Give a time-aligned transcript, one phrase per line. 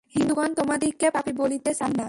[0.09, 1.99] হিন্দুগণ তোমাদিগকে পাপী বলিতে চান না।